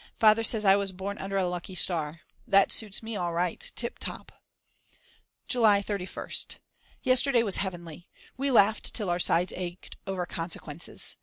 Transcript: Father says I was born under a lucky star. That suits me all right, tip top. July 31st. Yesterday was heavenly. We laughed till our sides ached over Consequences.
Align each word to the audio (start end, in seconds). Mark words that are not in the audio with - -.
Father 0.15 0.43
says 0.43 0.65
I 0.65 0.75
was 0.77 0.91
born 0.91 1.19
under 1.19 1.37
a 1.37 1.45
lucky 1.45 1.75
star. 1.75 2.21
That 2.47 2.71
suits 2.71 3.03
me 3.03 3.15
all 3.15 3.33
right, 3.35 3.71
tip 3.75 3.99
top. 3.99 4.31
July 5.45 5.83
31st. 5.83 6.57
Yesterday 7.03 7.43
was 7.43 7.57
heavenly. 7.57 8.09
We 8.35 8.49
laughed 8.49 8.95
till 8.95 9.11
our 9.11 9.19
sides 9.19 9.53
ached 9.55 9.97
over 10.07 10.25
Consequences. 10.25 11.17